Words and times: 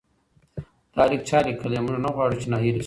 دا 0.93 1.03
لیک 1.09 1.21
چا 1.29 1.37
لیکلی 1.45 1.69
دی؟ 1.79 1.81
موږ 1.85 1.97
نه 2.05 2.09
غواړو 2.15 2.39
چې 2.41 2.47
ناهیلي 2.51 2.79
سو. 2.79 2.79